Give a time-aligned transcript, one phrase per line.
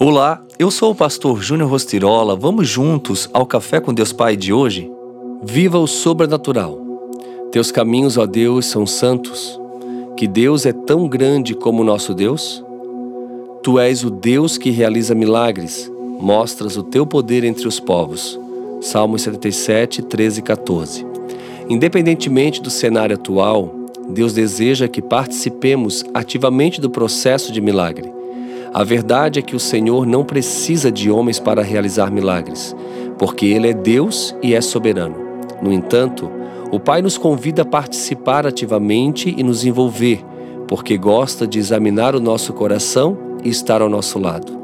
[0.00, 2.36] Olá, eu sou o pastor Júnior Rostirola.
[2.36, 4.88] Vamos juntos ao Café com Deus Pai de hoje?
[5.42, 6.78] Viva o sobrenatural.
[7.50, 9.60] Teus caminhos, ó Deus, são santos.
[10.16, 12.64] Que Deus é tão grande como o nosso Deus?
[13.60, 15.90] Tu és o Deus que realiza milagres,
[16.20, 18.38] mostras o teu poder entre os povos.
[18.80, 21.06] Salmos 77, 13 e 14.
[21.68, 23.74] Independentemente do cenário atual,
[24.08, 28.17] Deus deseja que participemos ativamente do processo de milagre.
[28.78, 32.76] A verdade é que o Senhor não precisa de homens para realizar milagres,
[33.18, 35.16] porque Ele é Deus e é soberano.
[35.60, 36.30] No entanto,
[36.70, 40.24] o Pai nos convida a participar ativamente e nos envolver,
[40.68, 44.56] porque gosta de examinar o nosso coração e estar ao nosso lado.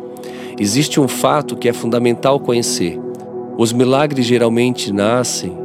[0.61, 3.01] Existe um fato que é fundamental conhecer:
[3.59, 5.59] os milagres geralmente nascem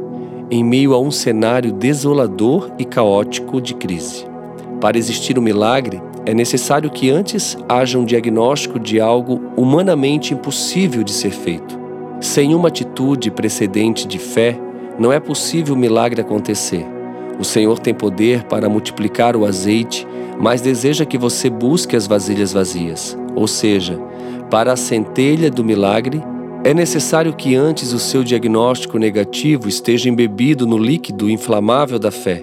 [0.50, 4.24] em meio a um cenário desolador e caótico de crise.
[4.80, 11.02] Para existir um milagre, é necessário que antes haja um diagnóstico de algo humanamente impossível
[11.02, 11.76] de ser feito.
[12.20, 14.56] Sem uma atitude precedente de fé,
[14.96, 16.86] não é possível o milagre acontecer.
[17.36, 20.06] O Senhor tem poder para multiplicar o azeite,
[20.38, 23.98] mas deseja que você busque as vasilhas vazias, ou seja,
[24.48, 26.22] para a centelha do milagre
[26.62, 32.40] é necessário que antes o seu diagnóstico negativo esteja embebido no líquido inflamável da fé.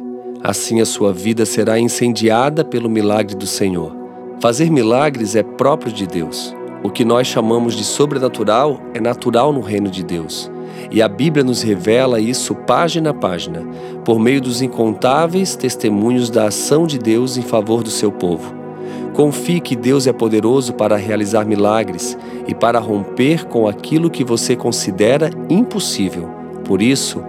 [0.47, 3.93] Assim a sua vida será incendiada pelo milagre do Senhor.
[4.39, 6.55] Fazer milagres é próprio de Deus.
[6.81, 10.49] O que nós chamamos de sobrenatural é natural no reino de Deus.
[10.89, 13.61] E a Bíblia nos revela isso página a página,
[14.05, 18.55] por meio dos incontáveis testemunhos da ação de Deus em favor do seu povo.
[19.13, 24.55] Confie que Deus é poderoso para realizar milagres e para romper com aquilo que você
[24.55, 26.36] considera impossível.
[26.67, 27.23] Por isso,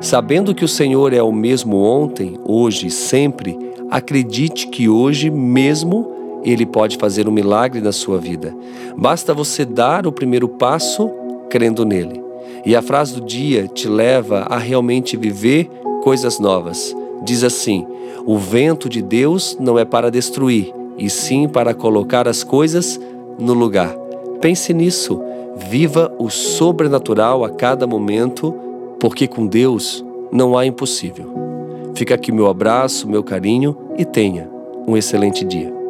[0.00, 3.58] sabendo que o Senhor é o mesmo ontem, hoje e sempre,
[3.90, 8.54] acredite que hoje mesmo Ele pode fazer um milagre na sua vida.
[8.96, 11.10] Basta você dar o primeiro passo
[11.50, 12.22] crendo nele.
[12.64, 15.68] E a frase do dia te leva a realmente viver
[16.02, 16.94] coisas novas.
[17.22, 17.86] Diz assim:
[18.24, 23.00] O vento de Deus não é para destruir e sim para colocar as coisas
[23.38, 23.94] no lugar.
[24.40, 25.20] Pense nisso.
[25.56, 28.54] Viva o sobrenatural a cada momento,
[29.04, 31.30] porque com Deus não há impossível.
[31.94, 34.50] Fica aqui meu abraço, meu carinho e tenha
[34.88, 35.83] um excelente dia.